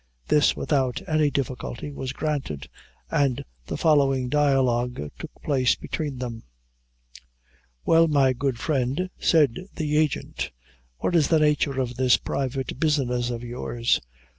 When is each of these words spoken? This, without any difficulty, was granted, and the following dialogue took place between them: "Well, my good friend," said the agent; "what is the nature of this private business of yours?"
This, 0.29 0.55
without 0.55 0.99
any 1.07 1.29
difficulty, 1.29 1.91
was 1.91 2.11
granted, 2.11 2.67
and 3.11 3.45
the 3.67 3.77
following 3.77 4.29
dialogue 4.29 4.95
took 5.19 5.29
place 5.43 5.75
between 5.75 6.17
them: 6.17 6.41
"Well, 7.85 8.07
my 8.07 8.33
good 8.33 8.57
friend," 8.57 9.11
said 9.19 9.67
the 9.75 9.97
agent; 9.97 10.49
"what 10.97 11.15
is 11.15 11.27
the 11.27 11.37
nature 11.37 11.79
of 11.79 11.97
this 11.97 12.17
private 12.17 12.79
business 12.79 13.29
of 13.29 13.43
yours?" 13.43 14.01